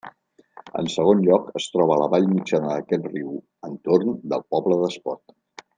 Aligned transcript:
En 0.79 0.87
segon 0.93 1.21
lloc, 1.27 1.51
es 1.61 1.67
troba 1.75 1.97
la 2.03 2.07
vall 2.15 2.25
mitjana 2.31 2.73
d'aquest 2.73 3.07
riu, 3.13 3.37
entorn 3.71 4.17
del 4.35 4.47
poble 4.55 4.81
d'Espot. 4.85 5.37